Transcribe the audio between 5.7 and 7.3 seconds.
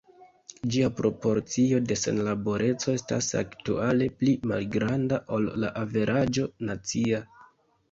averaĝo nacia.